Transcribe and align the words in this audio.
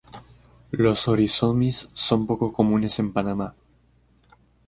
Los 0.71 1.07
"Oryzomys" 1.07 1.87
son 1.93 2.25
poco 2.25 2.51
comunes 2.51 2.97
en 2.97 3.13
Panamá. 3.13 3.53